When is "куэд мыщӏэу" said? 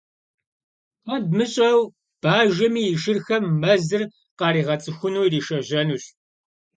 1.03-1.81